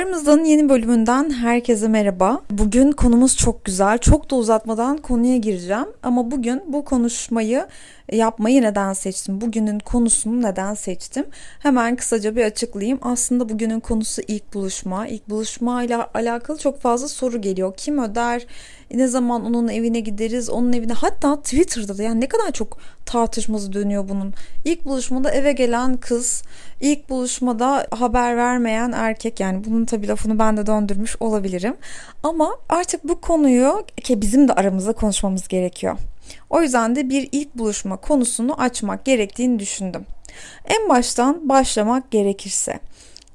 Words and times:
Aramızdan 0.00 0.44
yeni 0.44 0.68
bölümünden 0.68 1.30
herkese 1.30 1.88
merhaba. 1.88 2.40
Bugün 2.50 2.92
konumuz 2.92 3.36
çok 3.36 3.64
güzel. 3.64 3.98
Çok 3.98 4.30
da 4.30 4.36
uzatmadan 4.36 4.98
konuya 4.98 5.36
gireceğim. 5.36 5.86
Ama 6.02 6.30
bugün 6.30 6.62
bu 6.66 6.84
konuşmayı 6.84 7.66
yapmayı 8.12 8.62
neden 8.62 8.92
seçtim? 8.92 9.40
Bugünün 9.40 9.78
konusunu 9.78 10.42
neden 10.42 10.74
seçtim? 10.74 11.26
Hemen 11.58 11.96
kısaca 11.96 12.36
bir 12.36 12.44
açıklayayım. 12.44 12.98
Aslında 13.02 13.48
bugünün 13.48 13.80
konusu 13.80 14.22
ilk 14.28 14.54
buluşma. 14.54 15.06
İlk 15.06 15.30
buluşma 15.30 15.82
ile 15.82 15.96
alakalı 15.96 16.58
çok 16.58 16.80
fazla 16.80 17.08
soru 17.08 17.40
geliyor. 17.40 17.74
Kim 17.76 17.98
öder? 17.98 18.46
Ne 18.94 19.08
zaman 19.08 19.44
onun 19.44 19.68
evine 19.68 20.00
gideriz? 20.00 20.50
Onun 20.50 20.72
evine 20.72 20.92
hatta 20.92 21.42
Twitter'da 21.42 21.98
da 21.98 22.02
yani 22.02 22.20
ne 22.20 22.28
kadar 22.28 22.52
çok 22.52 22.78
tartışması 23.06 23.72
dönüyor 23.72 24.08
bunun. 24.08 24.34
İlk 24.64 24.84
buluşmada 24.84 25.30
eve 25.30 25.52
gelen 25.52 25.96
kız, 25.96 26.42
ilk 26.80 27.10
buluşmada 27.10 27.86
haber 27.90 28.36
vermeyen 28.36 28.92
erkek 28.92 29.40
yani 29.40 29.64
bunun 29.64 29.84
tabii 29.84 30.08
lafını 30.08 30.38
ben 30.38 30.56
de 30.56 30.66
döndürmüş 30.66 31.16
olabilirim. 31.20 31.76
Ama 32.22 32.56
artık 32.68 33.08
bu 33.08 33.20
konuyu 33.20 33.84
ki 34.02 34.22
bizim 34.22 34.48
de 34.48 34.52
aramızda 34.52 34.92
konuşmamız 34.92 35.48
gerekiyor. 35.48 35.96
O 36.50 36.62
yüzden 36.62 36.96
de 36.96 37.08
bir 37.08 37.28
ilk 37.32 37.54
buluşma 37.54 37.96
konusunu 37.96 38.60
açmak 38.60 39.04
gerektiğini 39.04 39.58
düşündüm. 39.58 40.06
En 40.64 40.88
baştan 40.88 41.48
başlamak 41.48 42.10
gerekirse 42.10 42.80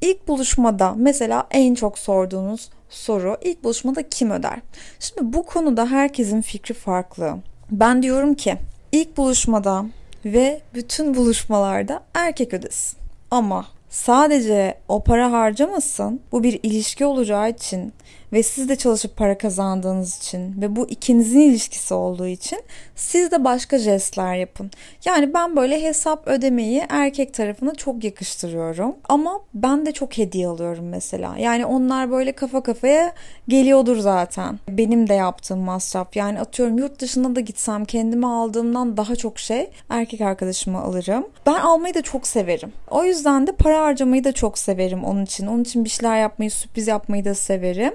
ilk 0.01 0.27
buluşmada 0.27 0.93
mesela 0.97 1.47
en 1.51 1.75
çok 1.75 1.97
sorduğunuz 1.97 2.69
soru 2.95 3.37
ilk 3.41 3.63
buluşmada 3.63 4.09
kim 4.09 4.31
öder? 4.31 4.59
Şimdi 4.99 5.33
bu 5.33 5.45
konuda 5.45 5.85
herkesin 5.85 6.41
fikri 6.41 6.73
farklı. 6.73 7.37
Ben 7.71 8.03
diyorum 8.03 8.33
ki 8.33 8.57
ilk 8.91 9.17
buluşmada 9.17 9.85
ve 10.25 10.61
bütün 10.73 11.15
buluşmalarda 11.15 12.03
erkek 12.13 12.53
ödesin. 12.53 12.97
Ama 13.31 13.65
sadece 13.89 14.77
o 14.87 15.03
para 15.03 15.31
harcamasın. 15.31 16.21
Bu 16.31 16.43
bir 16.43 16.59
ilişki 16.63 17.05
olacağı 17.05 17.49
için 17.49 17.93
ve 18.35 18.43
siz 18.43 18.69
de 18.69 18.75
çalışıp 18.75 19.17
para 19.17 19.37
kazandığınız 19.37 20.17
için 20.17 20.61
ve 20.61 20.75
bu 20.75 20.89
ikinizin 20.89 21.39
ilişkisi 21.39 21.93
olduğu 21.93 22.27
için 22.27 22.59
siz 22.95 23.31
de 23.31 23.43
başka 23.43 23.77
jestler 23.77 24.35
yapın. 24.35 24.71
Yani 25.05 25.33
ben 25.33 25.55
böyle 25.55 25.83
hesap 25.83 26.27
ödemeyi 26.27 26.83
erkek 26.89 27.33
tarafına 27.33 27.75
çok 27.75 28.03
yakıştırıyorum. 28.03 28.95
Ama 29.09 29.41
ben 29.53 29.85
de 29.85 29.91
çok 29.91 30.17
hediye 30.17 30.47
alıyorum 30.47 30.89
mesela. 30.89 31.37
Yani 31.37 31.65
onlar 31.65 32.11
böyle 32.11 32.31
kafa 32.31 32.63
kafaya 32.63 33.13
geliyordur 33.47 33.97
zaten. 33.97 34.59
Benim 34.69 35.09
de 35.09 35.13
yaptığım 35.13 35.59
masraf. 35.59 36.15
Yani 36.15 36.39
atıyorum 36.39 36.77
yurt 36.77 36.99
dışına 36.99 37.35
da 37.35 37.39
gitsem 37.39 37.85
kendime 37.85 38.27
aldığımdan 38.27 38.97
daha 38.97 39.15
çok 39.15 39.39
şey 39.39 39.69
erkek 39.89 40.21
arkadaşıma 40.21 40.81
alırım. 40.81 41.27
Ben 41.45 41.59
almayı 41.59 41.93
da 41.93 42.01
çok 42.01 42.27
severim. 42.27 42.73
O 42.89 43.03
yüzden 43.03 43.47
de 43.47 43.51
para 43.51 43.81
harcamayı 43.81 44.23
da 44.23 44.31
çok 44.31 44.57
severim 44.57 45.03
onun 45.03 45.25
için. 45.25 45.47
Onun 45.47 45.63
için 45.63 45.83
bir 45.83 45.89
şeyler 45.89 46.21
yapmayı, 46.21 46.51
sürpriz 46.51 46.87
yapmayı 46.87 47.25
da 47.25 47.35
severim. 47.35 47.93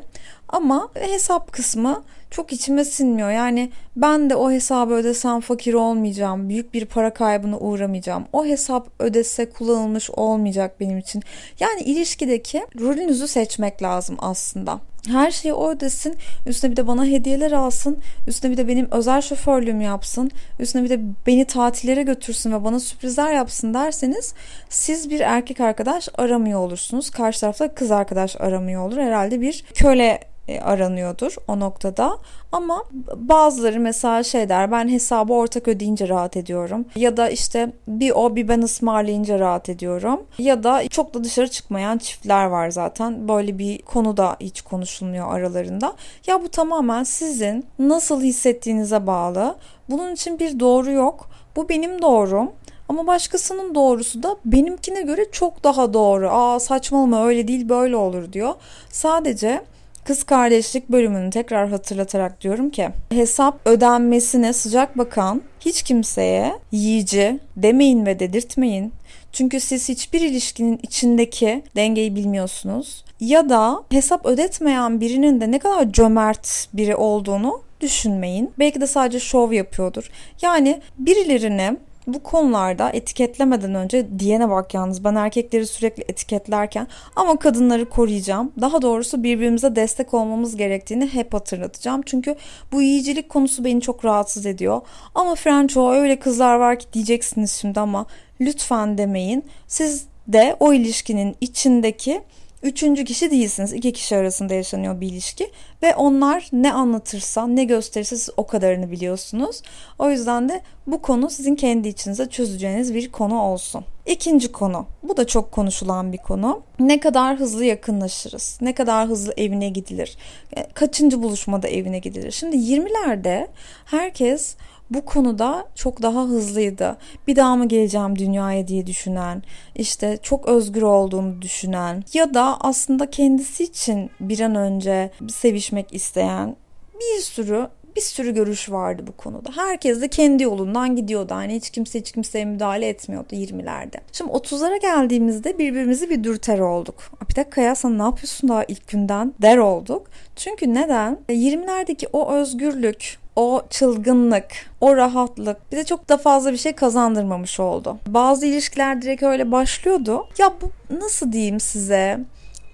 Ama 0.53 0.89
hesap 0.95 1.53
kısmı 1.53 2.03
çok 2.31 2.53
içime 2.53 2.85
sinmiyor. 2.85 3.31
Yani 3.31 3.71
ben 3.97 4.31
de 4.31 4.37
o 4.37 4.51
hesabı 4.51 4.95
ödesem 4.95 5.41
fakir 5.41 5.75
olmayacağım. 5.75 6.49
Büyük 6.49 6.75
bir 6.75 6.85
para 6.85 7.15
kaybına 7.15 7.59
uğramayacağım. 7.59 8.25
O 8.33 8.47
hesap 8.47 8.89
ödese 8.99 9.51
kullanılmış 9.51 10.11
olmayacak 10.11 10.81
benim 10.81 10.99
için. 10.99 11.23
Yani 11.61 11.81
ilişkideki 11.81 12.67
rolünüzü 12.81 13.29
seçmek 13.29 13.83
lazım 13.83 14.17
aslında. 14.19 14.81
Her 15.09 15.31
şeyi 15.31 15.55
o 15.55 15.71
ödesin. 15.71 16.15
Üstüne 16.47 16.71
bir 16.71 16.77
de 16.77 16.87
bana 16.87 17.05
hediyeler 17.05 17.53
alsın. 17.53 17.99
Üstüne 18.27 18.51
bir 18.51 18.57
de 18.57 18.69
benim 18.69 18.89
özel 18.91 19.21
şoförlüğümü 19.21 19.85
yapsın. 19.85 20.31
Üstüne 20.59 20.85
bir 20.85 20.91
de 20.91 21.01
beni 21.27 21.45
tatillere 21.45 22.03
götürsün 22.03 22.53
ve 22.53 22.65
bana 22.65 22.81
sürprizler 22.81 23.33
yapsın 23.33 23.75
derseniz 23.75 24.35
siz 24.69 25.11
bir 25.11 25.21
erkek 25.21 25.61
arkadaş 25.61 26.09
aramıyor 26.19 26.61
olursunuz. 26.61 27.11
Karşı 27.11 27.41
tarafta 27.41 27.75
kız 27.75 27.91
arkadaş 27.91 28.37
aramıyor 28.41 28.87
olur. 28.87 28.97
Herhalde 28.97 29.41
bir 29.41 29.65
köle 29.75 30.30
aranıyordur 30.65 31.35
o 31.49 31.61
noktada. 31.61 32.19
Ama 32.53 32.85
bazıları 33.17 33.81
mesela 33.81 34.23
şey 34.23 34.49
der 34.49 34.73
ben 34.73 34.89
hesabı 34.89 35.33
ortak 35.33 35.69
ödeyince 35.69 36.09
rahat 36.09 36.37
ediyorum. 36.37 36.85
Ya 36.97 37.17
da 37.17 37.29
işte 37.29 37.73
bir 37.89 38.11
o 38.11 38.37
bir 38.37 38.49
ben 38.49 38.63
ısmarlayınca 38.63 39.39
rahat 39.39 39.69
ediyorum. 39.69 40.21
Ya 40.39 40.63
da 40.63 40.89
çok 40.89 41.15
da 41.15 41.25
dışarı 41.25 41.49
çıkmayan 41.49 41.99
çiftler 41.99 42.47
var 42.47 42.71
zaten. 42.71 43.29
Böyle 43.29 43.59
bir 43.59 43.83
konu 43.83 44.17
da 44.17 44.37
hiç 44.41 44.63
konuşulmuyor 44.63 45.35
aralarında. 45.35 45.93
Ya 46.27 46.43
bu 46.43 46.49
tamamen 46.49 47.03
sizin 47.05 47.67
nasıl 47.79 48.23
hissettiğinize 48.23 49.07
bağlı. 49.07 49.57
Bunun 49.91 50.15
için 50.15 50.39
bir 50.39 50.61
doğru 50.61 50.91
yok. 50.91 51.31
Bu 51.57 51.69
benim 51.69 52.03
doğrum. 52.03 52.51
Ama 52.89 53.07
başkasının 53.07 53.75
doğrusu 53.75 54.23
da 54.23 54.37
benimkine 54.45 55.03
göre 55.03 55.31
çok 55.33 55.65
daha 55.65 55.95
doğru. 55.95 56.31
Aa 56.31 56.61
saçmalama 56.61 57.27
öyle 57.27 57.49
değil 57.49 57.69
böyle 57.69 57.97
olur 57.97 58.33
diyor. 58.33 58.55
Sadece 58.91 59.63
Kız 60.11 60.23
kardeşlik 60.23 60.89
bölümünü 60.89 61.31
tekrar 61.31 61.69
hatırlatarak 61.69 62.41
diyorum 62.41 62.71
ki 62.71 62.89
hesap 63.11 63.61
ödenmesine 63.67 64.53
sıcak 64.53 64.99
bakan 64.99 65.43
hiç 65.61 65.83
kimseye 65.83 66.53
yiyici 66.73 67.41
demeyin 67.57 68.07
ve 68.07 68.21
dedirtmeyin. 68.21 68.93
Çünkü 69.33 69.61
siz 69.61 69.89
hiçbir 69.89 70.21
ilişkinin 70.21 70.81
içindeki 70.83 71.63
dengeyi 71.77 72.17
bilmiyorsunuz. 72.17 73.05
Ya 73.21 73.49
da 73.49 73.83
hesap 73.91 74.27
ödetmeyen 74.27 75.01
birinin 75.01 75.41
de 75.41 75.51
ne 75.51 75.59
kadar 75.59 75.93
cömert 75.93 76.69
biri 76.75 76.97
olduğunu 76.97 77.63
düşünmeyin. 77.81 78.51
Belki 78.59 78.81
de 78.81 78.87
sadece 78.87 79.21
şov 79.21 79.53
yapıyordur. 79.53 80.11
Yani 80.43 80.81
birilerini 80.99 81.77
bu 82.15 82.23
konularda 82.23 82.91
etiketlemeden 82.91 83.75
önce 83.75 84.19
diyene 84.19 84.51
bak 84.51 84.75
yalnız 84.75 85.05
ben 85.05 85.15
erkekleri 85.15 85.67
sürekli 85.67 86.05
etiketlerken 86.09 86.87
ama 87.17 87.37
kadınları 87.37 87.89
koruyacağım. 87.89 88.53
Daha 88.61 88.83
doğrusu 88.83 89.23
birbirimize 89.23 89.77
destek 89.77 90.15
olmamız 90.15 90.57
gerektiğini 90.57 91.07
hep 91.07 91.35
hatırlatacağım. 91.35 92.03
Çünkü 92.07 92.37
bu 92.73 92.83
yiyicilik 92.83 93.29
konusu 93.29 93.65
beni 93.65 93.81
çok 93.81 94.05
rahatsız 94.05 94.47
ediyor. 94.47 94.81
Ama 95.15 95.35
Frenço 95.35 95.91
öyle 95.93 96.19
kızlar 96.19 96.57
var 96.57 96.79
ki 96.79 96.87
diyeceksiniz 96.93 97.53
şimdi 97.53 97.81
ama 97.81 98.07
lütfen 98.41 98.99
demeyin. 98.99 99.45
Siz 99.67 100.07
de 100.29 100.57
o 100.61 100.73
ilişkinin 100.73 101.37
içindeki 101.41 102.23
Üçüncü 102.63 103.05
kişi 103.05 103.31
değilsiniz. 103.31 103.73
İki 103.73 103.93
kişi 103.93 104.17
arasında 104.17 104.55
yaşanıyor 104.55 105.01
bir 105.01 105.09
ilişki. 105.09 105.51
Ve 105.83 105.95
onlar 105.95 106.49
ne 106.53 106.73
anlatırsa, 106.73 107.47
ne 107.47 107.65
gösterirse 107.65 108.17
siz 108.17 108.31
o 108.37 108.47
kadarını 108.47 108.91
biliyorsunuz. 108.91 109.63
O 109.99 110.11
yüzden 110.11 110.49
de 110.49 110.61
bu 110.87 111.03
konu 111.03 111.31
sizin 111.31 111.55
kendi 111.55 111.89
içinize 111.89 112.29
çözeceğiniz 112.29 112.95
bir 112.95 113.13
konu 113.13 113.41
olsun. 113.41 113.85
İkinci 114.07 114.53
konu. 114.53 114.87
Bu 115.03 115.17
da 115.17 115.27
çok 115.27 115.53
konuşulan 115.53 116.13
bir 116.13 116.19
konu. 116.19 116.63
Ne 116.79 117.01
kadar 117.01 117.37
hızlı 117.37 117.65
yakınlaşırız? 117.65 118.59
Ne 118.61 118.75
kadar 118.75 119.09
hızlı 119.09 119.33
evine 119.37 119.69
gidilir? 119.69 120.17
E, 120.57 120.67
kaçıncı 120.75 121.23
buluşmada 121.23 121.69
evine 121.69 121.99
gidilir? 121.99 122.31
Şimdi 122.31 122.57
20'lerde 122.57 123.49
herkes 123.85 124.57
bu 124.91 125.05
konuda 125.05 125.69
çok 125.75 126.03
daha 126.03 126.25
hızlıydı. 126.25 126.97
Bir 127.27 127.37
daha 127.37 127.57
mı 127.57 127.69
geleceğim 127.69 128.19
dünyaya 128.19 128.69
diye 128.69 128.87
düşünen, 128.87 129.43
işte 129.75 130.19
çok 130.23 130.49
özgür 130.49 130.83
olduğunu 130.83 131.43
düşünen 131.43 132.05
ya 132.13 132.35
da 132.35 132.57
aslında 132.61 133.11
kendisi 133.11 133.65
için 133.65 134.11
bir 134.21 134.41
an 134.41 134.55
önce 134.55 135.11
sevişmek 135.29 135.95
isteyen 135.95 136.57
bir 136.95 137.21
sürü 137.21 137.69
bir 137.97 138.01
sürü 138.01 138.35
görüş 138.35 138.71
vardı 138.71 139.05
bu 139.07 139.13
konuda. 139.13 139.51
Herkes 139.57 140.01
de 140.01 140.09
kendi 140.09 140.43
yolundan 140.43 140.97
gidiyordu. 140.97 141.35
Hani 141.35 141.55
hiç 141.55 141.71
kimse 141.71 142.01
hiç 142.01 142.13
kimseye 142.13 142.45
müdahale 142.45 142.89
etmiyordu 142.89 143.35
20'lerde. 143.35 143.97
Şimdi 144.13 144.31
30'lara 144.33 144.81
geldiğimizde 144.81 145.59
birbirimizi 145.59 146.11
bir 146.11 146.25
dürter 146.25 146.59
olduk. 146.59 146.95
Bir 147.31 147.37
dakika 147.37 147.61
ya 147.61 147.75
sen 147.75 147.99
ne 147.99 148.03
yapıyorsun 148.03 148.49
daha 148.49 148.65
ilk 148.65 148.89
günden 148.89 149.35
der 149.43 149.57
olduk. 149.57 150.07
Çünkü 150.37 150.75
neden? 150.75 151.19
20'lerdeki 151.29 152.09
o 152.13 152.33
özgürlük, 152.33 153.19
o 153.37 153.63
çılgınlık, 153.71 154.47
o 154.81 154.97
rahatlık 154.97 155.73
bize 155.73 155.85
çok 155.85 156.09
da 156.09 156.17
fazla 156.17 156.53
bir 156.53 156.57
şey 156.57 156.73
kazandırmamış 156.73 157.61
oldu. 157.61 157.99
Bazı 158.07 158.47
ilişkiler 158.47 159.03
direkt 159.03 159.23
öyle 159.23 159.53
başlıyordu. 159.53 160.27
Ya 160.39 160.53
bu 160.63 160.95
nasıl 160.95 161.33
diyeyim 161.33 161.61
size? 161.61 162.21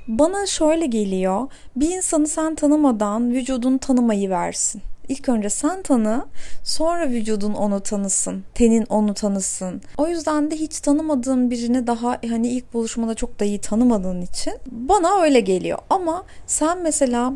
Bana 0.08 0.46
şöyle 0.46 0.86
geliyor. 0.86 1.48
Bir 1.76 1.90
insanı 1.90 2.26
sen 2.26 2.54
tanımadan 2.54 3.30
vücudun 3.32 3.78
tanımayı 3.78 4.30
versin. 4.30 4.82
İlk 5.08 5.28
önce 5.28 5.50
sen 5.50 5.82
tanı, 5.82 6.26
sonra 6.64 7.08
vücudun 7.08 7.54
onu 7.54 7.80
tanısın, 7.80 8.44
tenin 8.54 8.86
onu 8.88 9.14
tanısın. 9.14 9.82
O 9.96 10.08
yüzden 10.08 10.50
de 10.50 10.56
hiç 10.56 10.80
tanımadığın 10.80 11.50
birini 11.50 11.86
daha 11.86 12.18
hani 12.28 12.48
ilk 12.48 12.74
buluşmada 12.74 13.14
çok 13.14 13.40
da 13.40 13.44
iyi 13.44 13.60
tanımadığın 13.60 14.22
için 14.22 14.52
bana 14.70 15.22
öyle 15.22 15.40
geliyor. 15.40 15.78
Ama 15.90 16.24
sen 16.46 16.82
mesela 16.82 17.32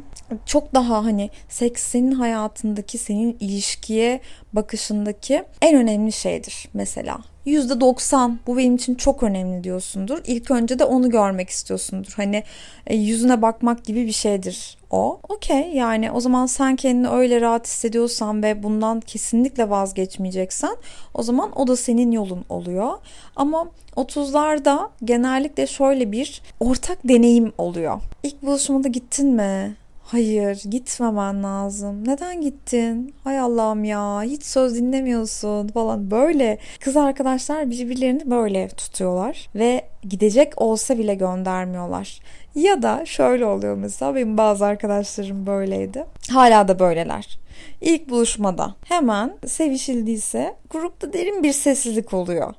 çok 0.47 0.75
daha 0.75 1.05
hani 1.05 1.31
seks 1.49 1.83
senin 1.83 2.13
hayatındaki 2.13 2.99
senin 2.99 3.37
ilişkiye 3.41 4.21
bakışındaki 4.53 5.43
en 5.63 5.77
önemli 5.77 6.13
şeydir 6.13 6.69
mesela. 6.75 7.19
%90 7.47 8.35
bu 8.47 8.57
benim 8.57 8.75
için 8.75 8.95
çok 8.95 9.23
önemli 9.23 9.65
diyorsundur. 9.65 10.19
İlk 10.27 10.51
önce 10.51 10.79
de 10.79 10.85
onu 10.85 11.11
görmek 11.11 11.49
istiyorsundur. 11.51 12.13
Hani 12.17 12.45
e, 12.87 12.97
yüzüne 12.97 13.43
bakmak 13.43 13.85
gibi 13.85 14.07
bir 14.07 14.13
şeydir 14.13 14.79
o. 14.91 15.21
Okey 15.29 15.73
yani 15.75 16.11
o 16.11 16.21
zaman 16.21 16.47
sen 16.47 16.77
kendini 16.77 17.09
öyle 17.09 17.41
rahat 17.41 17.67
hissediyorsan 17.67 18.43
ve 18.43 18.63
bundan 18.63 19.01
kesinlikle 19.01 19.71
vazgeçmeyeceksen 19.71 20.77
o 21.15 21.23
zaman 21.23 21.59
o 21.59 21.67
da 21.67 21.77
senin 21.77 22.13
yolun 22.13 22.45
oluyor. 22.49 22.93
Ama 23.37 23.69
30'larda 23.97 24.89
genellikle 25.05 25.67
şöyle 25.67 26.13
bir 26.13 26.43
ortak 26.61 26.99
deneyim 27.05 27.53
oluyor. 27.59 28.01
İlk 28.23 28.43
buluşmada 28.43 28.89
gittin 28.89 29.29
mi? 29.29 29.77
Hayır 30.11 30.63
gitmemen 30.71 31.43
lazım. 31.43 32.09
Neden 32.09 32.41
gittin? 32.41 33.15
Hay 33.25 33.39
Allah'ım 33.39 33.85
ya 33.85 34.23
hiç 34.23 34.43
söz 34.43 34.75
dinlemiyorsun 34.75 35.69
falan 35.69 36.11
böyle. 36.11 36.59
Kız 36.81 36.97
arkadaşlar 36.97 37.71
birbirlerini 37.71 38.31
böyle 38.31 38.69
tutuyorlar 38.69 39.49
ve 39.55 39.85
gidecek 40.09 40.63
olsa 40.63 40.99
bile 40.99 41.15
göndermiyorlar. 41.15 42.21
Ya 42.55 42.83
da 42.83 43.07
şöyle 43.07 43.47
oluyor 43.47 43.77
mesela 43.77 44.15
benim 44.15 44.39
bazı 44.39 44.67
arkadaşlarım 44.67 45.47
böyleydi. 45.47 46.05
Hala 46.31 46.69
da 46.69 46.79
böyleler. 46.79 47.39
İlk 47.81 48.11
buluşmada 48.11 48.75
hemen 48.85 49.33
sevişildiyse 49.47 50.55
grupta 50.71 51.13
derin 51.13 51.43
bir 51.43 51.53
sessizlik 51.53 52.15
oluyor. 52.15 52.55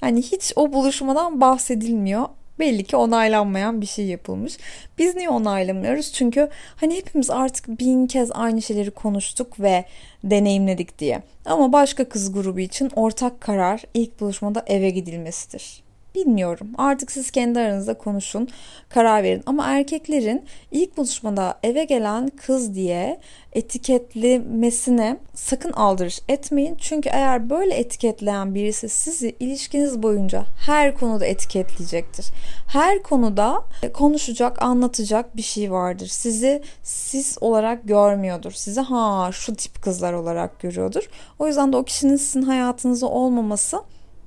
Hani 0.00 0.22
hiç 0.22 0.52
o 0.56 0.72
buluşmadan 0.72 1.40
bahsedilmiyor 1.40 2.24
belli 2.62 2.84
ki 2.84 2.96
onaylanmayan 2.96 3.80
bir 3.80 3.86
şey 3.86 4.06
yapılmış. 4.06 4.56
Biz 4.98 5.16
niye 5.16 5.28
onaylamıyoruz? 5.30 6.12
Çünkü 6.12 6.48
hani 6.76 6.96
hepimiz 6.96 7.30
artık 7.30 7.68
bin 7.68 8.06
kez 8.06 8.30
aynı 8.32 8.62
şeyleri 8.62 8.90
konuştuk 8.90 9.60
ve 9.60 9.84
deneyimledik 10.24 10.98
diye. 10.98 11.22
Ama 11.44 11.72
başka 11.72 12.08
kız 12.08 12.32
grubu 12.32 12.60
için 12.60 12.90
ortak 12.96 13.40
karar 13.40 13.82
ilk 13.94 14.20
buluşmada 14.20 14.64
eve 14.66 14.90
gidilmesidir. 14.90 15.82
Bilmiyorum. 16.14 16.68
Artık 16.78 17.12
siz 17.12 17.30
kendi 17.30 17.58
aranızda 17.58 17.94
konuşun, 17.94 18.48
karar 18.88 19.22
verin. 19.22 19.42
Ama 19.46 19.66
erkeklerin 19.66 20.44
ilk 20.70 20.96
buluşmada 20.96 21.58
eve 21.62 21.84
gelen 21.84 22.28
kız 22.28 22.74
diye 22.74 23.20
etiketlemesine 23.52 25.16
sakın 25.34 25.72
aldırış 25.72 26.20
etmeyin. 26.28 26.74
Çünkü 26.74 27.08
eğer 27.08 27.50
böyle 27.50 27.74
etiketleyen 27.74 28.54
birisi 28.54 28.88
sizi 28.88 29.36
ilişkiniz 29.40 30.02
boyunca 30.02 30.44
her 30.66 30.94
konuda 30.98 31.26
etiketleyecektir. 31.26 32.26
Her 32.68 33.02
konuda 33.02 33.64
konuşacak, 33.92 34.62
anlatacak 34.62 35.36
bir 35.36 35.42
şey 35.42 35.72
vardır. 35.72 36.06
Sizi 36.06 36.62
siz 36.82 37.38
olarak 37.40 37.88
görmüyordur. 37.88 38.52
Sizi 38.52 38.80
ha 38.80 39.30
şu 39.32 39.54
tip 39.54 39.82
kızlar 39.82 40.12
olarak 40.12 40.60
görüyordur. 40.60 41.08
O 41.38 41.46
yüzden 41.46 41.72
de 41.72 41.76
o 41.76 41.84
kişinin 41.84 42.16
sizin 42.16 42.42
hayatınızda 42.42 43.06
olmaması 43.06 43.82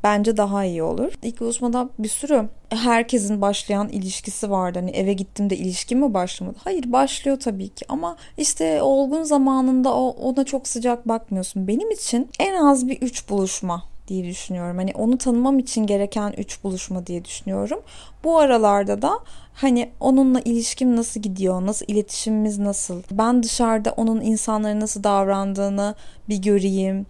bence 0.05 0.37
daha 0.37 0.65
iyi 0.65 0.83
olur. 0.83 1.13
İlk 1.23 1.39
buluşmada 1.41 1.89
bir 1.99 2.09
sürü 2.09 2.49
herkesin 2.69 3.41
başlayan 3.41 3.89
ilişkisi 3.89 4.51
vardı. 4.51 4.79
Hani 4.79 4.91
eve 4.91 5.13
gittim 5.13 5.49
de 5.49 5.57
ilişki 5.57 5.95
mi 5.95 6.13
başlamadı? 6.13 6.57
Hayır 6.63 6.91
başlıyor 6.91 7.39
tabii 7.39 7.69
ki 7.69 7.85
ama 7.89 8.17
işte 8.37 8.81
olgun 8.81 9.23
zamanında 9.23 9.93
ona 9.95 10.43
çok 10.45 10.67
sıcak 10.67 11.07
bakmıyorsun. 11.07 11.67
Benim 11.67 11.91
için 11.91 12.29
en 12.39 12.55
az 12.55 12.87
bir 12.87 13.01
üç 13.01 13.29
buluşma 13.29 13.83
diye 14.07 14.23
düşünüyorum. 14.25 14.77
Hani 14.77 14.91
onu 14.95 15.17
tanımam 15.17 15.59
için 15.59 15.87
gereken 15.87 16.33
üç 16.37 16.63
buluşma 16.63 17.07
diye 17.07 17.25
düşünüyorum. 17.25 17.79
Bu 18.23 18.39
aralarda 18.39 19.01
da 19.01 19.19
hani 19.53 19.89
onunla 19.99 20.39
ilişkim 20.39 20.95
nasıl 20.95 21.21
gidiyor, 21.21 21.65
nasıl 21.65 21.85
iletişimimiz 21.87 22.59
nasıl, 22.59 23.01
ben 23.11 23.43
dışarıda 23.43 23.93
onun 23.97 24.21
insanlara 24.21 24.79
nasıl 24.79 25.03
davrandığını 25.03 25.95
bir 26.29 26.37
göreyim 26.37 27.05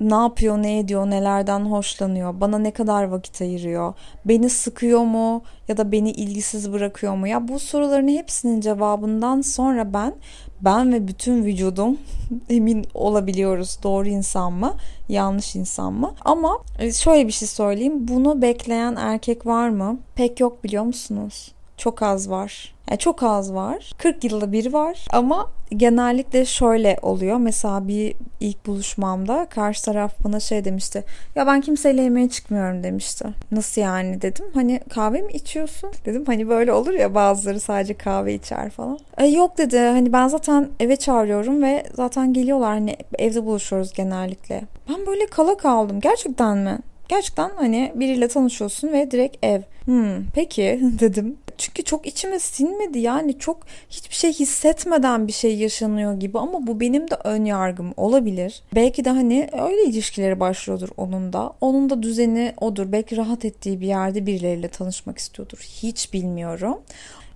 ne 0.00 0.14
yapıyor, 0.14 0.58
ne 0.58 0.78
ediyor, 0.78 1.10
nelerden 1.10 1.60
hoşlanıyor, 1.60 2.40
bana 2.40 2.58
ne 2.58 2.70
kadar 2.70 3.04
vakit 3.04 3.40
ayırıyor, 3.40 3.94
beni 4.24 4.50
sıkıyor 4.50 5.00
mu 5.00 5.42
ya 5.68 5.76
da 5.76 5.92
beni 5.92 6.10
ilgisiz 6.10 6.72
bırakıyor 6.72 7.14
mu? 7.14 7.28
Ya 7.28 7.48
bu 7.48 7.58
soruların 7.58 8.08
hepsinin 8.08 8.60
cevabından 8.60 9.40
sonra 9.40 9.92
ben 9.92 10.14
ben 10.60 10.92
ve 10.92 11.08
bütün 11.08 11.44
vücudum 11.44 11.98
emin 12.50 12.86
olabiliyoruz 12.94 13.78
doğru 13.82 14.08
insan 14.08 14.52
mı, 14.52 14.74
yanlış 15.08 15.56
insan 15.56 15.92
mı? 15.92 16.14
Ama 16.24 16.58
e, 16.78 16.92
şöyle 16.92 17.26
bir 17.26 17.32
şey 17.32 17.48
söyleyeyim. 17.48 18.08
Bunu 18.08 18.42
bekleyen 18.42 18.96
erkek 18.96 19.46
var 19.46 19.68
mı? 19.68 19.98
Pek 20.14 20.40
yok 20.40 20.64
biliyor 20.64 20.84
musunuz? 20.84 21.52
Çok 21.80 22.02
az 22.02 22.30
var. 22.30 22.74
Yani 22.90 22.98
çok 22.98 23.22
az 23.22 23.54
var. 23.54 23.92
40 23.98 24.24
yılda 24.24 24.52
bir 24.52 24.72
var 24.72 25.04
ama 25.12 25.50
genellikle 25.76 26.44
şöyle 26.44 26.96
oluyor. 27.02 27.36
Mesela 27.36 27.88
bir 27.88 28.14
ilk 28.40 28.66
buluşmamda 28.66 29.46
karşı 29.50 29.84
taraf 29.84 30.12
bana 30.24 30.40
şey 30.40 30.64
demişti. 30.64 31.04
Ya 31.34 31.46
ben 31.46 31.60
kimseyle 31.60 32.02
yemeğe 32.02 32.28
çıkmıyorum 32.28 32.82
demişti. 32.82 33.24
Nasıl 33.52 33.80
yani 33.80 34.22
dedim. 34.22 34.46
Hani 34.54 34.80
kahve 34.90 35.22
mi 35.22 35.32
içiyorsun? 35.32 35.90
Dedim 36.04 36.24
hani 36.26 36.48
böyle 36.48 36.72
olur 36.72 36.92
ya 36.92 37.14
bazıları 37.14 37.60
sadece 37.60 37.94
kahve 37.94 38.34
içer 38.34 38.70
falan. 38.70 38.98
E, 39.18 39.26
yok 39.26 39.58
dedi. 39.58 39.78
Hani 39.78 40.12
ben 40.12 40.28
zaten 40.28 40.68
eve 40.80 40.96
çağırıyorum 40.96 41.62
ve 41.62 41.84
zaten 41.94 42.32
geliyorlar. 42.32 42.70
Hani 42.70 42.96
evde 43.18 43.46
buluşuyoruz 43.46 43.92
genellikle. 43.92 44.62
Ben 44.88 45.06
böyle 45.06 45.26
kala 45.26 45.56
kaldım. 45.56 46.00
Gerçekten 46.00 46.58
mi? 46.58 46.78
Gerçekten 47.08 47.50
hani 47.56 47.92
biriyle 47.94 48.28
tanışıyorsun 48.28 48.88
ve 48.92 49.10
direkt 49.10 49.44
ev. 49.44 49.60
Hmm, 49.84 50.24
peki 50.34 50.80
dedim. 51.00 51.36
Çünkü 51.60 51.84
çok 51.84 52.06
içime 52.06 52.38
sinmedi 52.38 52.98
yani 52.98 53.38
çok 53.38 53.58
hiçbir 53.90 54.14
şey 54.14 54.32
hissetmeden 54.32 55.26
bir 55.26 55.32
şey 55.32 55.56
yaşanıyor 55.56 56.14
gibi 56.20 56.38
ama 56.38 56.66
bu 56.66 56.80
benim 56.80 57.10
de 57.10 57.14
ön 57.24 57.44
yargım 57.44 57.94
olabilir. 57.96 58.62
Belki 58.74 59.04
de 59.04 59.10
hani 59.10 59.48
öyle 59.52 59.84
ilişkileri 59.84 60.40
başlıyordur 60.40 60.88
onun 60.96 61.32
da. 61.32 61.52
Onun 61.60 61.90
da 61.90 62.02
düzeni 62.02 62.54
odur. 62.60 62.92
Belki 62.92 63.16
rahat 63.16 63.44
ettiği 63.44 63.80
bir 63.80 63.86
yerde 63.86 64.26
birileriyle 64.26 64.68
tanışmak 64.68 65.18
istiyordur. 65.18 65.58
Hiç 65.58 66.12
bilmiyorum. 66.12 66.78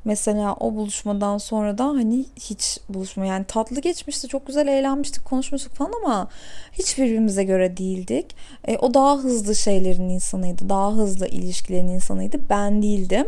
Mesela 0.05 0.55
o 0.55 0.75
buluşmadan 0.75 1.39
sonra 1.39 1.79
da 1.79 1.85
hani 1.85 2.25
hiç 2.37 2.79
buluşma 2.89 3.27
yani 3.27 3.45
tatlı 3.45 3.81
geçmişti 3.81 4.29
çok 4.29 4.47
güzel 4.47 4.69
eğlenmiştik 4.69 5.25
konuşmuştuk 5.25 5.73
falan 5.73 5.93
ama 6.03 6.29
hiç 6.73 6.99
birbirimize 6.99 7.45
göre 7.45 7.77
değildik. 7.77 8.37
E, 8.65 8.77
o 8.77 8.95
daha 8.95 9.19
hızlı 9.19 9.55
şeylerin 9.55 10.09
insanıydı 10.09 10.69
daha 10.69 10.93
hızlı 10.93 11.27
ilişkilerin 11.27 11.89
insanıydı 11.89 12.41
ben 12.51 12.83
değildim 12.83 13.27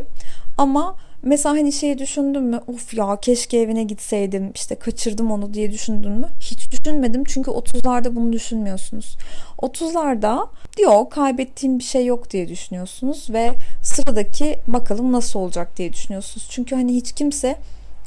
ama 0.57 0.95
mesela 1.23 1.55
hani 1.55 1.71
şey 1.71 1.97
düşündüm 1.97 2.43
mü 2.43 2.59
of 2.67 2.93
ya 2.93 3.17
keşke 3.21 3.57
evine 3.57 3.83
gitseydim 3.83 4.51
işte 4.55 4.75
kaçırdım 4.75 5.31
onu 5.31 5.53
diye 5.53 5.71
düşündün 5.71 6.11
mü? 6.11 6.29
Hiç 6.39 6.71
düşünmedim 6.71 7.23
çünkü 7.23 7.51
30'larda 7.51 8.15
bunu 8.15 8.33
düşünmüyorsunuz. 8.33 9.17
30'larda 9.57 10.47
diyor 10.77 11.09
kaybettiğim 11.09 11.79
bir 11.79 11.83
şey 11.83 12.05
yok 12.05 12.31
diye 12.31 12.49
düşünüyorsunuz 12.49 13.29
ve 13.29 13.51
sıradaki 13.83 14.59
bakalım 14.67 15.11
nasıl 15.11 15.39
olacak 15.39 15.77
diye 15.77 15.93
düşünüyorsunuz. 15.93 16.47
Çünkü 16.49 16.75
hani 16.75 16.95
hiç 16.95 17.11
kimse 17.11 17.55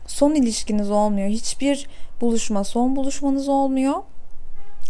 son 0.06 0.35
ilişkiniz 0.35 0.91
olmuyor. 0.91 1.29
Hiçbir 1.29 1.87
buluşma 2.20 2.64
son 2.64 2.96
buluşmanız 2.96 3.49
olmuyor. 3.49 3.94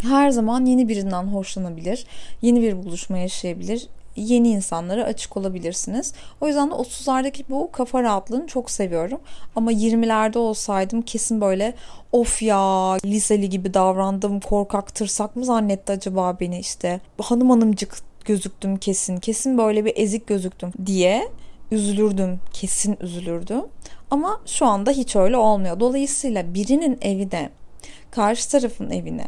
Her 0.03 0.31
zaman 0.31 0.67
yeni 0.67 0.89
birinden 0.89 1.23
hoşlanabilir, 1.23 2.07
yeni 2.43 2.63
bir 2.63 2.85
buluşma 2.85 3.19
yaşayabilir, 3.19 3.89
yeni 4.21 4.49
insanlara 4.49 5.05
açık 5.05 5.37
olabilirsiniz. 5.37 6.13
O 6.41 6.47
yüzden 6.47 6.71
de 6.71 6.75
30'lardaki 6.75 7.45
bu 7.51 7.73
kafa 7.73 8.03
rahatlığını 8.03 8.47
çok 8.47 8.71
seviyorum. 8.71 9.21
Ama 9.57 9.73
20'lerde 9.73 10.39
olsaydım 10.39 11.03
kesin 11.03 11.41
böyle 11.41 11.75
of 12.13 12.43
ya 12.43 12.93
liseli 13.05 13.49
gibi 13.49 13.75
davrandım 13.75 14.41
korkak 14.41 14.95
tırsak 14.95 15.37
mı 15.37 15.45
zannetti 15.45 15.93
acaba 15.93 16.37
beni 16.41 16.59
işte 16.59 17.01
hanım 17.19 17.51
hanımcık 17.51 17.97
gözüktüm 18.25 18.77
kesin 18.77 19.17
kesin 19.17 19.59
böyle 19.59 19.85
bir 19.85 19.93
ezik 19.97 20.27
gözüktüm 20.27 20.73
diye 20.87 21.29
üzülürdüm 21.71 22.41
kesin 22.53 22.97
üzülürdüm 23.01 23.63
ama 24.11 24.41
şu 24.47 24.67
anda 24.67 24.91
hiç 24.91 25.17
öyle 25.17 25.37
olmuyor 25.37 25.81
dolayısıyla 25.81 26.55
birinin 26.55 26.99
evine 27.03 27.51
karşı 28.11 28.51
tarafın 28.51 28.91
evine 28.91 29.27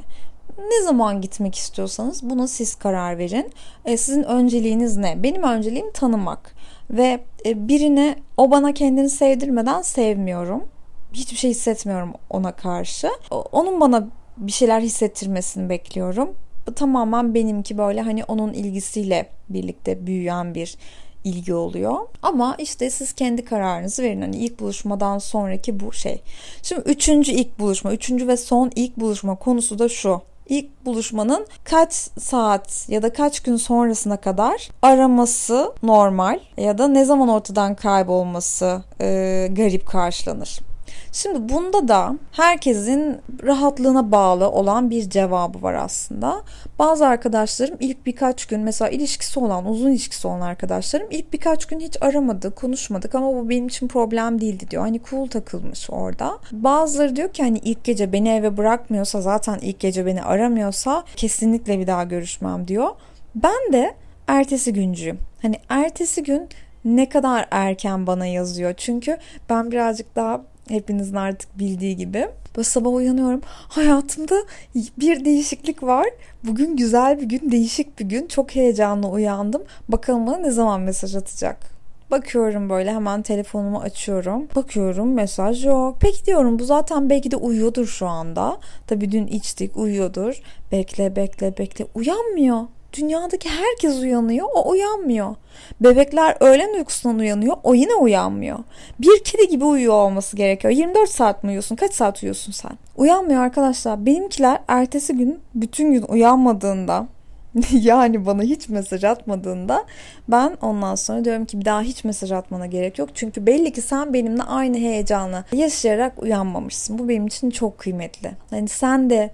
ne 0.58 0.84
zaman 0.84 1.20
gitmek 1.20 1.54
istiyorsanız 1.54 2.30
buna 2.30 2.46
siz 2.46 2.74
karar 2.74 3.18
verin. 3.18 3.52
E, 3.84 3.96
sizin 3.96 4.22
önceliğiniz 4.22 4.96
ne? 4.96 5.22
Benim 5.22 5.42
önceliğim 5.42 5.92
tanımak 5.92 6.54
ve 6.90 7.20
e, 7.46 7.68
birine 7.68 8.16
o 8.36 8.50
bana 8.50 8.74
kendini 8.74 9.10
sevdirmeden 9.10 9.82
sevmiyorum. 9.82 10.64
Hiçbir 11.12 11.36
şey 11.36 11.50
hissetmiyorum 11.50 12.12
ona 12.30 12.52
karşı. 12.52 13.08
Onun 13.30 13.80
bana 13.80 14.08
bir 14.36 14.52
şeyler 14.52 14.80
hissettirmesini 14.80 15.68
bekliyorum. 15.68 16.34
Tamamen 16.76 17.34
benimki 17.34 17.78
böyle 17.78 18.00
hani 18.00 18.24
onun 18.24 18.52
ilgisiyle 18.52 19.28
birlikte 19.48 20.06
büyüyen 20.06 20.54
bir 20.54 20.76
ilgi 21.24 21.54
oluyor. 21.54 21.96
Ama 22.22 22.56
işte 22.58 22.90
siz 22.90 23.12
kendi 23.12 23.44
kararınızı 23.44 24.02
verin. 24.02 24.20
Hani 24.20 24.36
ilk 24.36 24.60
buluşmadan 24.60 25.18
sonraki 25.18 25.80
bu 25.80 25.92
şey. 25.92 26.22
Şimdi 26.62 26.82
üçüncü 26.82 27.32
ilk 27.32 27.58
buluşma, 27.58 27.92
üçüncü 27.92 28.28
ve 28.28 28.36
son 28.36 28.70
ilk 28.74 28.96
buluşma 28.96 29.34
konusu 29.34 29.78
da 29.78 29.88
şu 29.88 30.22
ilk 30.48 30.84
buluşmanın 30.84 31.46
kaç 31.64 31.92
saat 32.18 32.88
ya 32.88 33.02
da 33.02 33.12
kaç 33.12 33.40
gün 33.40 33.56
sonrasına 33.56 34.16
kadar 34.16 34.68
araması 34.82 35.72
normal 35.82 36.40
ya 36.56 36.78
da 36.78 36.88
ne 36.88 37.04
zaman 37.04 37.28
ortadan 37.28 37.74
kaybolması 37.74 38.82
e, 39.00 39.48
garip 39.52 39.86
karşılanır. 39.86 40.71
Şimdi 41.12 41.54
bunda 41.54 41.88
da 41.88 42.16
herkesin 42.32 43.20
rahatlığına 43.42 44.12
bağlı 44.12 44.50
olan 44.50 44.90
bir 44.90 45.10
cevabı 45.10 45.62
var 45.62 45.74
aslında. 45.74 46.42
Bazı 46.78 47.06
arkadaşlarım 47.06 47.76
ilk 47.80 48.06
birkaç 48.06 48.46
gün 48.46 48.60
mesela 48.60 48.88
ilişkisi 48.88 49.40
olan, 49.40 49.66
uzun 49.66 49.90
ilişkisi 49.90 50.28
olan 50.28 50.40
arkadaşlarım 50.40 51.06
ilk 51.10 51.32
birkaç 51.32 51.66
gün 51.66 51.80
hiç 51.80 51.96
aramadı, 52.00 52.54
konuşmadık 52.54 53.14
ama 53.14 53.34
bu 53.34 53.48
benim 53.48 53.66
için 53.66 53.88
problem 53.88 54.40
değildi 54.40 54.70
diyor. 54.70 54.82
Hani 54.82 55.00
cool 55.10 55.26
takılmış 55.26 55.90
orada. 55.90 56.38
Bazıları 56.52 57.16
diyor 57.16 57.32
ki 57.32 57.42
hani 57.42 57.58
ilk 57.58 57.84
gece 57.84 58.12
beni 58.12 58.28
eve 58.28 58.56
bırakmıyorsa 58.56 59.20
zaten 59.20 59.58
ilk 59.58 59.80
gece 59.80 60.06
beni 60.06 60.22
aramıyorsa 60.22 61.04
kesinlikle 61.16 61.78
bir 61.78 61.86
daha 61.86 62.04
görüşmem 62.04 62.68
diyor. 62.68 62.88
Ben 63.34 63.72
de 63.72 63.94
ertesi 64.26 64.72
güncüyüm. 64.72 65.18
Hani 65.42 65.56
ertesi 65.68 66.22
gün 66.22 66.48
ne 66.84 67.08
kadar 67.08 67.48
erken 67.50 68.06
bana 68.06 68.26
yazıyor. 68.26 68.74
Çünkü 68.76 69.16
ben 69.50 69.70
birazcık 69.70 70.16
daha 70.16 70.40
hepinizin 70.68 71.16
artık 71.16 71.58
bildiği 71.58 71.96
gibi 71.96 72.28
böyle 72.56 72.64
sabah 72.64 72.92
uyanıyorum. 72.92 73.40
Hayatımda 73.46 74.34
bir 74.74 75.24
değişiklik 75.24 75.82
var. 75.82 76.06
Bugün 76.44 76.76
güzel 76.76 77.20
bir 77.20 77.26
gün, 77.26 77.50
değişik 77.50 77.98
bir 77.98 78.04
gün. 78.04 78.26
Çok 78.26 78.54
heyecanlı 78.54 79.08
uyandım. 79.08 79.62
Bakalım 79.88 80.26
bana 80.26 80.36
ne 80.36 80.50
zaman 80.50 80.80
mesaj 80.80 81.16
atacak. 81.16 81.72
Bakıyorum 82.10 82.70
böyle 82.70 82.94
hemen 82.94 83.22
telefonumu 83.22 83.78
açıyorum. 83.78 84.48
Bakıyorum 84.56 85.14
mesaj 85.14 85.66
yok. 85.66 85.96
Peki 86.00 86.26
diyorum 86.26 86.58
bu 86.58 86.64
zaten 86.64 87.10
belki 87.10 87.30
de 87.30 87.36
uyuyordur 87.36 87.86
şu 87.86 88.06
anda. 88.06 88.58
Tabii 88.86 89.12
dün 89.12 89.26
içtik 89.26 89.76
uyuyordur. 89.76 90.42
Bekle 90.72 91.16
bekle 91.16 91.58
bekle 91.58 91.86
uyanmıyor. 91.94 92.60
Dünyadaki 92.92 93.48
herkes 93.48 93.98
uyanıyor, 93.98 94.46
o 94.54 94.70
uyanmıyor. 94.70 95.34
Bebekler 95.80 96.36
öğlen 96.40 96.74
uykusundan 96.74 97.18
uyanıyor, 97.18 97.56
o 97.62 97.74
yine 97.74 97.94
uyanmıyor. 97.94 98.58
Bir 98.98 99.24
kedi 99.24 99.48
gibi 99.48 99.64
uyuyor 99.64 99.94
olması 99.94 100.36
gerekiyor. 100.36 100.72
24 100.74 101.10
saat 101.10 101.44
mi 101.44 101.48
uyuyorsun? 101.48 101.76
Kaç 101.76 101.94
saat 101.94 102.22
uyuyorsun 102.22 102.52
sen? 102.52 102.72
Uyanmıyor 102.96 103.42
arkadaşlar. 103.42 104.06
Benimkiler 104.06 104.58
ertesi 104.68 105.16
gün 105.16 105.40
bütün 105.54 105.92
gün 105.92 106.02
uyanmadığında 106.02 107.06
yani 107.72 108.26
bana 108.26 108.42
hiç 108.42 108.68
mesaj 108.68 109.04
atmadığında 109.04 109.84
ben 110.28 110.56
ondan 110.62 110.94
sonra 110.94 111.24
diyorum 111.24 111.44
ki 111.44 111.60
bir 111.60 111.64
daha 111.64 111.82
hiç 111.82 112.04
mesaj 112.04 112.32
atmana 112.32 112.66
gerek 112.66 112.98
yok. 112.98 113.08
Çünkü 113.14 113.46
belli 113.46 113.72
ki 113.72 113.80
sen 113.80 114.14
benimle 114.14 114.42
aynı 114.42 114.76
heyecanı 114.76 115.44
yaşayarak 115.52 116.22
uyanmamışsın. 116.22 116.98
Bu 116.98 117.08
benim 117.08 117.26
için 117.26 117.50
çok 117.50 117.78
kıymetli. 117.78 118.30
Hani 118.50 118.68
sen 118.68 119.10
de 119.10 119.30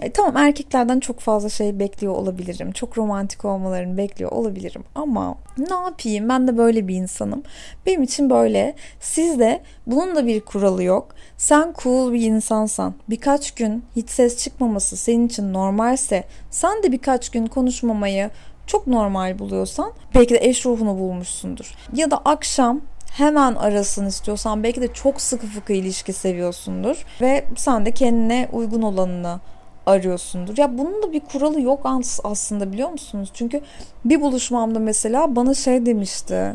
e, 0.00 0.12
tamam 0.12 0.36
erkeklerden 0.36 1.00
çok 1.00 1.20
fazla 1.20 1.48
şey 1.48 1.78
bekliyor 1.78 2.14
olabilirim. 2.14 2.72
Çok 2.72 2.98
romantik 2.98 3.44
olmalarını 3.44 3.96
bekliyor 3.96 4.32
olabilirim. 4.32 4.84
Ama 4.94 5.34
ne 5.58 5.74
yapayım 5.74 6.28
ben 6.28 6.48
de 6.48 6.58
böyle 6.58 6.88
bir 6.88 6.94
insanım. 6.94 7.42
Benim 7.86 8.02
için 8.02 8.30
böyle. 8.30 8.74
Sizde 9.00 9.60
bunun 9.86 10.16
da 10.16 10.26
bir 10.26 10.40
kuralı 10.40 10.82
yok. 10.82 11.08
Sen 11.36 11.74
cool 11.82 12.12
bir 12.12 12.20
insansan 12.20 12.94
birkaç 13.10 13.54
gün 13.54 13.84
hiç 13.96 14.10
ses 14.10 14.44
çıkmaması 14.44 14.96
senin 14.96 15.26
için 15.26 15.52
normalse 15.52 16.24
sen 16.50 16.82
de 16.82 16.92
birkaç 16.92 17.30
gün 17.30 17.46
konuşmamayı 17.46 18.30
çok 18.66 18.86
normal 18.86 19.38
buluyorsan 19.38 19.92
belki 20.14 20.34
de 20.34 20.38
eş 20.42 20.66
ruhunu 20.66 20.98
bulmuşsundur. 20.98 21.74
Ya 21.94 22.10
da 22.10 22.18
akşam 22.18 22.80
hemen 23.12 23.54
arasın 23.54 24.06
istiyorsan 24.06 24.62
belki 24.62 24.80
de 24.80 24.92
çok 24.92 25.20
sıkı 25.20 25.46
fıkı 25.46 25.72
ilişki 25.72 26.12
seviyorsundur 26.12 27.06
ve 27.20 27.44
sen 27.56 27.86
de 27.86 27.90
kendine 27.90 28.48
uygun 28.52 28.82
olanını 28.82 29.40
arıyorsundur. 29.86 30.58
Ya 30.58 30.78
bunun 30.78 31.02
da 31.02 31.12
bir 31.12 31.20
kuralı 31.20 31.60
yok 31.60 31.80
aslında 32.24 32.72
biliyor 32.72 32.90
musunuz? 32.90 33.30
Çünkü 33.34 33.60
bir 34.04 34.20
buluşmamda 34.20 34.78
mesela 34.78 35.36
bana 35.36 35.54
şey 35.54 35.86
demişti 35.86 36.52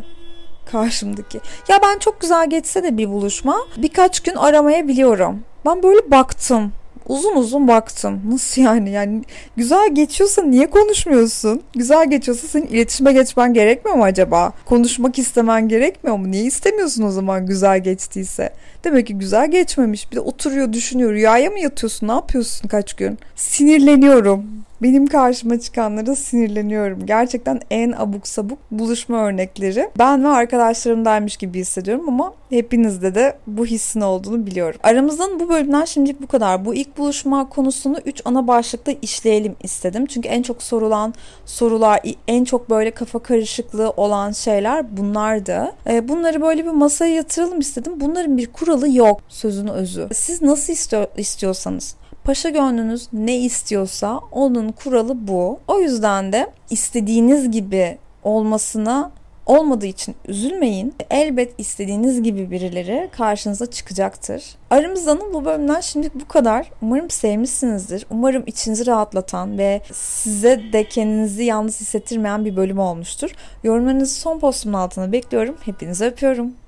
karşımdaki. 0.72 1.39
Ya 1.69 1.79
ben 1.84 2.00
çok 2.00 2.22
güzel 2.22 2.50
geçse 2.50 2.84
de 2.84 2.98
bir 2.98 3.10
buluşma 3.10 3.57
birkaç 3.77 4.19
gün 4.19 4.36
aramayabiliyorum. 4.36 5.43
Ben 5.65 5.84
böyle 5.84 6.12
baktım 6.12 6.72
uzun 7.07 7.36
uzun 7.36 7.67
baktım. 7.67 8.22
Nasıl 8.29 8.62
yani? 8.62 8.89
Yani 8.89 9.24
güzel 9.57 9.96
geçiyorsa 9.96 10.43
niye 10.43 10.69
konuşmuyorsun? 10.69 11.62
Güzel 11.75 12.10
geçiyorsa 12.10 12.48
senin 12.48 12.67
iletişime 12.67 13.13
geçmen 13.13 13.53
gerekmiyor 13.53 13.98
mu 13.98 14.03
acaba? 14.03 14.53
Konuşmak 14.65 15.19
istemen 15.19 15.67
gerekmiyor 15.67 16.17
mu? 16.17 16.31
Niye 16.31 16.43
istemiyorsun 16.43 17.03
o 17.03 17.10
zaman 17.10 17.46
güzel 17.46 17.79
geçtiyse? 17.84 18.53
Demek 18.84 19.07
ki 19.07 19.17
güzel 19.17 19.51
geçmemiş. 19.51 20.12
Bir 20.12 20.15
de 20.15 20.19
oturuyor 20.19 20.74
düşünüyor. 20.74 21.12
Rüyaya 21.12 21.50
mı 21.50 21.60
yatıyorsun? 21.60 22.07
Ne 22.07 22.12
yapıyorsun 22.12 22.67
kaç 22.67 22.93
gün? 22.93 23.19
Sinirleniyorum. 23.36 24.57
Benim 24.81 25.07
karşıma 25.07 25.60
çıkanlara 25.60 26.15
sinirleniyorum. 26.15 27.05
Gerçekten 27.05 27.62
en 27.72 27.91
abuk 27.91 28.27
sabuk 28.27 28.60
buluşma 28.72 29.27
örnekleri. 29.27 29.89
Ben 30.00 30.24
ve 30.24 30.27
arkadaşlarımdaymış 30.27 31.38
gibi 31.38 31.60
hissediyorum 31.60 32.05
ama 32.07 32.34
hepinizde 32.50 33.15
de 33.15 33.38
bu 33.48 33.65
hissin 33.65 34.01
olduğunu 34.01 34.46
biliyorum. 34.46 34.79
Aramızdan 34.84 35.39
bu 35.39 35.50
bölümden 35.50 35.86
şimdilik 35.86 36.22
bu 36.22 36.27
kadar. 36.27 36.65
Bu 36.65 36.75
ilk 36.75 36.98
buluşma 36.98 37.50
konusunu 37.50 37.98
3 38.05 38.22
ana 38.25 38.48
başlıkta 38.48 38.91
işleyelim 39.01 39.55
istedim. 39.63 40.05
Çünkü 40.05 40.29
en 40.29 40.41
çok 40.41 40.63
sorulan 40.63 41.13
sorular, 41.46 42.01
en 42.27 42.43
çok 42.43 42.69
böyle 42.69 42.91
kafa 42.91 43.19
karışıklığı 43.19 43.89
olan 43.89 44.31
şeyler 44.31 44.98
bunlardı. 44.98 45.72
Ee, 45.88 46.07
bunları 46.07 46.41
böyle 46.41 46.65
bir 46.65 46.72
masaya 46.72 47.15
yatıralım 47.15 47.60
istedim. 47.60 47.93
Bunların 47.96 48.38
bir 48.38 48.48
kuralı 48.67 48.95
yok 48.95 49.21
sözün 49.29 49.67
özü. 49.67 50.07
Siz 50.13 50.41
nasıl 50.41 50.74
istiyorsanız 51.17 51.95
Paşa 52.24 52.50
gönlünüz 52.50 53.07
ne 53.13 53.38
istiyorsa 53.38 54.19
onun 54.31 54.71
kuralı 54.71 55.27
bu. 55.27 55.59
O 55.67 55.79
yüzden 55.79 56.33
de 56.33 56.47
istediğiniz 56.69 57.51
gibi 57.51 57.97
olmasına 58.24 59.12
olmadığı 59.45 59.86
için 59.86 60.15
üzülmeyin. 60.27 60.93
Elbet 61.09 61.53
istediğiniz 61.57 62.24
gibi 62.24 62.51
birileri 62.51 63.09
karşınıza 63.12 63.65
çıkacaktır. 63.65 64.43
Aramızdanın 64.69 65.33
bu 65.33 65.45
bölümden 65.45 65.81
şimdilik 65.81 66.15
bu 66.15 66.27
kadar. 66.27 66.71
Umarım 66.81 67.09
sevmişsinizdir. 67.09 68.05
Umarım 68.09 68.43
içinizi 68.45 68.88
rahatlatan 68.88 69.57
ve 69.57 69.81
size 69.93 70.62
de 70.74 70.83
kendinizi 70.83 71.43
yalnız 71.43 71.81
hissettirmeyen 71.81 72.45
bir 72.45 72.55
bölüm 72.55 72.79
olmuştur. 72.79 73.31
Yorumlarınızı 73.63 74.15
son 74.15 74.39
postumun 74.39 74.74
altına 74.74 75.12
bekliyorum. 75.12 75.57
Hepinizi 75.65 76.05
öpüyorum. 76.05 76.53